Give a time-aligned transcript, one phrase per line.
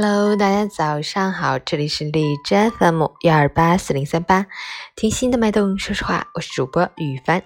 [0.00, 4.46] Hello，大家早上好，这里是荔枝 FM 幺二八四零三八，
[4.94, 7.42] 听心的脉动，说实话，我是主播雨帆。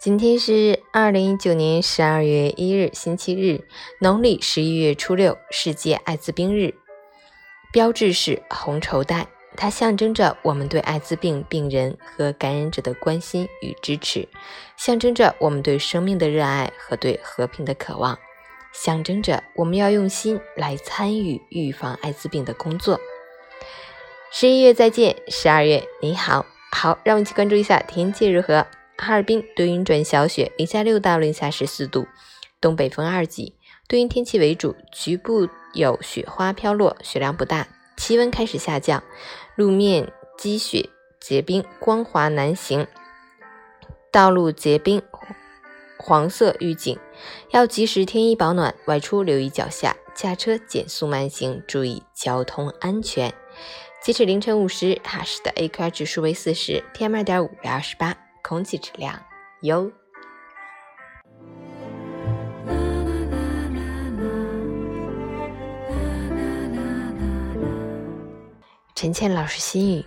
[0.00, 3.68] 今天是二零一九年十二月一日，星期日，
[4.00, 6.74] 农历十一月初六，世界艾滋病日。
[7.72, 14.28] 标志是红绸带，它象征着我们对艾滋病病人和感染者的关心与支持，
[14.76, 18.18] 象征着我们对生命的热爱和对和平的渴望。
[18.74, 23.00] 象征着我们要用心来参与预防艾滋病的工作。
[24.32, 28.66] 十一月再见，十二月你好，好，让我们一起关注一下天气如何。
[28.98, 32.06] 哈尔滨多云转小雪，零下六到零下十四度，
[32.60, 33.54] 东北风二级，
[33.88, 39.02] 多云天气为主，局部有雪花飘落，雪量不大，气温开始下降，
[39.54, 42.86] 路面积雪结冰，光滑难行，
[44.10, 45.00] 道路结冰。
[45.98, 46.98] 黄色预警，
[47.50, 53.32] 要及时添衣保暖，外出留意脚下，驾车减速慢行，注意交通安全。
[54.02, 59.22] 截止凌晨五时，哈市的 AQI 指数为四十，PM 二点五为二十八，空气质量
[59.62, 59.90] 优。
[68.94, 70.04] 陈倩老师心语：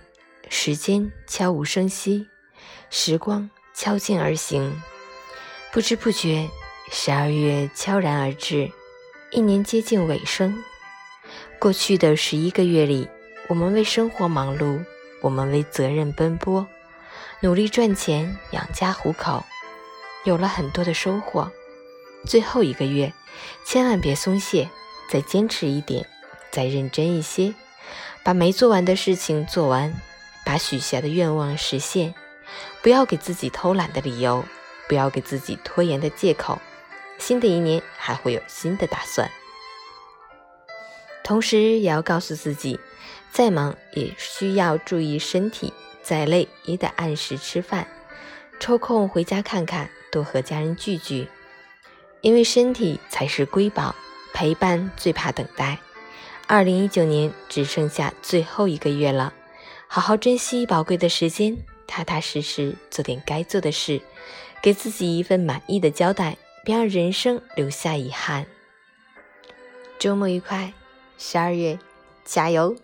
[0.48, 2.26] 时间悄无声息，
[2.90, 4.80] 时光悄静而行。
[5.70, 6.48] 不知不觉，
[6.90, 8.72] 十二月悄然而至，
[9.30, 10.64] 一年接近尾声。
[11.58, 13.06] 过去的十一个月里，
[13.48, 14.82] 我们为生活忙碌，
[15.20, 16.66] 我们为责任奔波，
[17.40, 19.44] 努力赚钱养家糊口，
[20.24, 21.52] 有了很多的收获。
[22.26, 23.12] 最后一个月，
[23.66, 24.70] 千万别松懈，
[25.10, 26.08] 再坚持一点，
[26.50, 27.54] 再认真一些，
[28.24, 29.94] 把没做完的事情做完，
[30.46, 32.14] 把许下的愿望实现，
[32.82, 34.42] 不要给自己偷懒的理由。
[34.88, 36.58] 不要给自己拖延的借口，
[37.18, 39.30] 新的一年还会有新的打算。
[41.22, 42.80] 同时，也要告诉自己，
[43.30, 45.72] 再忙也需要注意身体，
[46.02, 47.86] 再累也得按时吃饭，
[48.58, 51.28] 抽空回家看看，多和家人聚聚，
[52.22, 53.94] 因为身体才是瑰宝，
[54.32, 55.78] 陪伴最怕等待。
[56.46, 59.34] 二零一九年只剩下最后一个月了，
[59.86, 64.00] 好好珍惜宝贵的时间，踏踏实实做点该做的事。
[64.62, 68.46] 给自己一份满意的交代，别让人生留下遗憾。
[69.98, 70.72] 周末愉快，
[71.16, 71.78] 十二月
[72.24, 72.76] 加油！